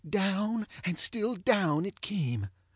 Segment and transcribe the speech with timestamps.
[0.09, 2.49] Down and still down, it came.